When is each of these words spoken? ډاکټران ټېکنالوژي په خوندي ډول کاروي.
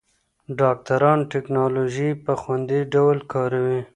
ډاکټران 0.59 1.19
ټېکنالوژي 1.31 2.09
په 2.23 2.31
خوندي 2.41 2.79
ډول 2.93 3.17
کاروي. 3.31 3.79